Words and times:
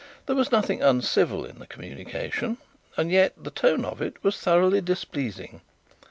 There 0.25 0.35
was 0.35 0.51
nothing 0.51 0.81
uncivil 0.81 1.45
in 1.45 1.59
the 1.59 1.67
communication, 1.67 2.57
and 2.97 3.11
yet 3.11 3.33
the 3.37 3.51
tone 3.51 3.85
of 3.85 4.01
it 4.01 4.15
was 4.23 4.35
thoroughly 4.35 4.81
displeasing. 4.81 5.61